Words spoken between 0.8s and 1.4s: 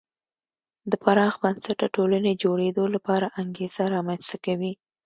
د پراخ